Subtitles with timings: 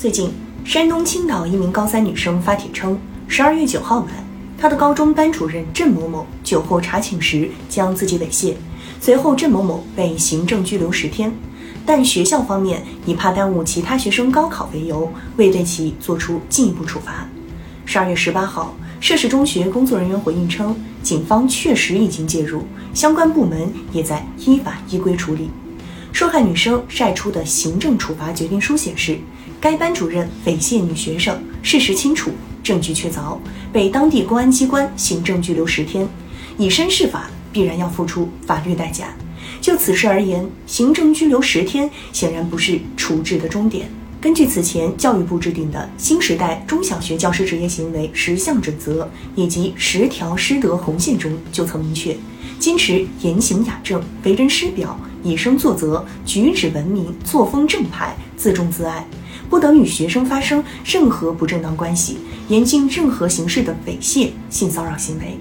[0.00, 0.32] 最近，
[0.64, 4.08] 山东青岛一名高三女生发帖称，十二月九号晚，
[4.56, 8.54] 她的高中班主任郑某某酒后查寝时将自己猥亵，
[8.98, 11.30] 随后郑某某被行政拘留十天，
[11.84, 17.28] 但学校方面以怕耽误其他学生高考为由，未对其作出进一步处罚。
[17.84, 22.64] 十二月十八号，涉事中学工作人员回应称，警方确实已经介入，
[22.94, 25.50] 相关部门也在依法依规处理。
[26.12, 29.18] 受害女生晒出的行政处罚决定书显示，
[29.60, 32.30] 该班主任猥亵女学生，事实清楚，
[32.62, 33.38] 证据确凿，
[33.72, 36.06] 被当地公安机关行政拘留十天。
[36.58, 39.14] 以身试法，必然要付出法律代价。
[39.60, 43.88] 就此事而言，行政拘留十天显然不是处置的终点。
[44.20, 52.14] 根据此前教育部制定的《新时代中小学教师职业行为十项准则》以及十条师德红线中，就曾明确，
[52.58, 54.98] 坚持言行雅正、为人师表。
[55.22, 59.06] 以身作则，举止文明，作风正派，自重自爱，
[59.48, 65.38] 不得与学生发生任何不正当关系，严禁任何形式的猥亵、性骚扰行为，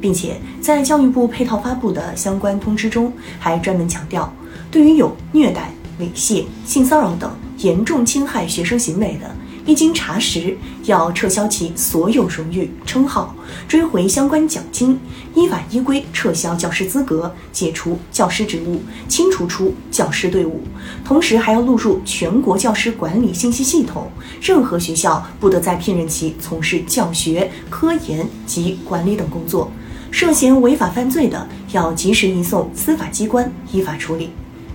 [0.00, 4.32] 并且在教育部配套发布的相关通知中，还专门强调，
[4.70, 9.34] 对于有虐待、猥亵、性骚扰等严重侵害学生行为的。
[9.66, 13.34] 一经查实，要撤销其所有荣誉称号，
[13.66, 14.98] 追回相关奖金，
[15.34, 20.60] 依法依规撤销教师资格，解除教师职务，清除出教师队伍。
[21.02, 24.10] 同时，还要录入全国教师管理信息系统，
[24.42, 29.72] 任何学校不得再聘任其从事教学、科研及管理等工作。
[30.10, 34.30] 涉嫌违法犯罪的，要及时移送司法机关依法处理。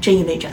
[0.00, 0.48] 这意味着。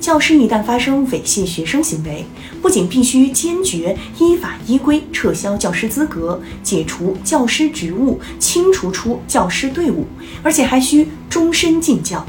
[0.00, 2.24] 教师一旦发生猥亵学生行为，
[2.62, 10.06] 不仅必须坚决依法依规撤销教师资格、解除教师职务、清除出教师队伍，
[10.42, 12.26] 而且还需终身禁教。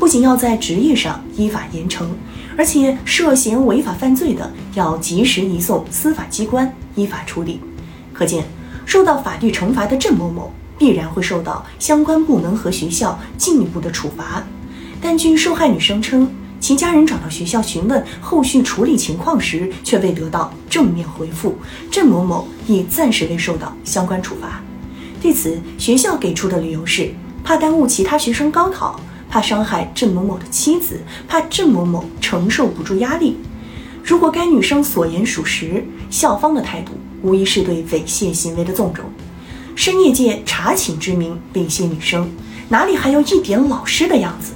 [0.00, 2.06] 不仅要在职业上依法严惩，
[2.58, 7.60] 而且涉嫌违法犯罪的要及时移送司法机关依法处理。
[8.12, 8.44] 可见，
[8.84, 14.44] 受到法律惩罚的郑某某必然会受到相关部门和学校进一步的处罚。
[15.00, 16.28] 但据受害女生称，
[16.62, 21.58] 其家人找到学校询问后续处理情况时，却未得到正面回复。
[21.90, 24.62] 郑某某已暂时未受到相关处罚。
[25.20, 27.12] 对此，学校给出的理由是
[27.42, 33.36] 怕耽误其他学生高考，怕伤害郑某某的妻子，怕郑某某承受不住压力。
[34.04, 36.92] 如果该女生所言属实，校方的态度
[37.22, 39.04] 无疑是对猥亵行为的纵容。
[39.74, 42.30] 深夜借查寝之名猥亵女生，
[42.68, 44.52] 哪里还有一点老师的样子？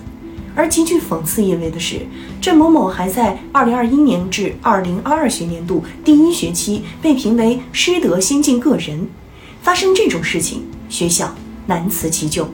[0.56, 2.00] 而极具讽刺意味的是，
[2.40, 9.06] 郑某某还在2021年至2022学年度第一学期被评为师德先进个人。
[9.60, 11.34] 发生这种事情，学校
[11.66, 12.48] 难辞其咎。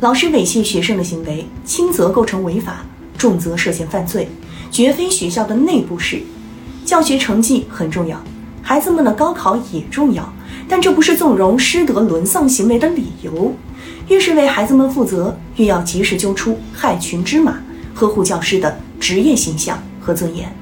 [0.00, 2.84] 老师猥亵学生的行为，轻则构成违法，
[3.16, 4.28] 重则涉嫌犯罪，
[4.70, 6.20] 绝非学校的内部事。
[6.84, 8.22] 教学成绩很重要，
[8.60, 10.30] 孩子们的高考也重要，
[10.68, 13.54] 但这不是纵容师德沦丧行为的理由。
[14.08, 17.56] 越是为孩子们负责，越要及时揪出害群之马，
[17.94, 20.54] 呵护教师的职业形象和尊严。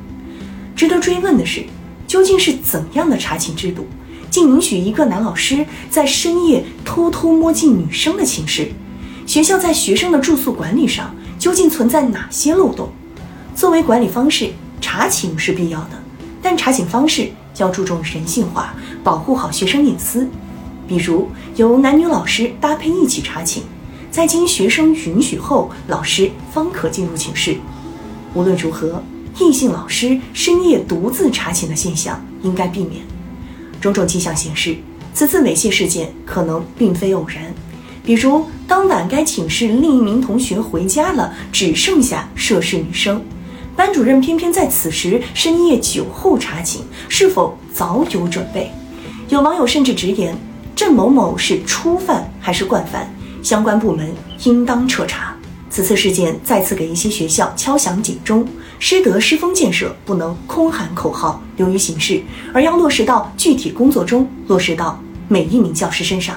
[0.76, 1.64] 值得追问的是，
[2.06, 3.86] 究竟是怎样的查寝制度，
[4.30, 8.70] 竟允许一个男老师在深夜偷偷摸进女生的寝室？
[9.26, 12.90] 学校在学生的住宿管理上究竟存在哪些漏洞？
[13.54, 15.90] 作为管理方式，查寝是必要的，
[16.40, 20.28] 但查寝方式要注重人性化，保护好学生隐私。
[20.86, 23.62] 比如由男女老师搭配一起查寝，
[24.10, 27.56] 在经学生允许后，老师方可进入寝室。
[28.34, 29.02] 无论如何，
[29.38, 33.02] 异性老师深夜独自查寝的现象应该避免。
[33.80, 34.76] 种种迹象显示，
[35.14, 37.52] 此次猥亵事件可能并非偶然。
[38.04, 43.22] 比如当晚该寝室另一名同学回家了，只剩下涉事女生，
[43.76, 48.70] 班主任偏偏在此时深夜酒后查寝，是否早有准备？
[49.28, 50.36] 有网友甚至直言。
[50.84, 53.08] 郑某某是初犯还是惯犯？
[53.40, 54.12] 相关部门
[54.42, 55.32] 应当彻查。
[55.70, 58.44] 此次事件再次给一些学校敲响警钟：
[58.80, 62.20] 师德师风建设不能空喊口号、流于形式，
[62.52, 66.36] 而要落实到具体工作中，落实到每一名教师身上。